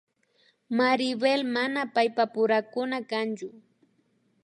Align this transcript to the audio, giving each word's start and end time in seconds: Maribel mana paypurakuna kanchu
Maribel 0.77 1.41
mana 1.55 1.81
paypurakuna 1.93 2.97
kanchu 3.09 3.47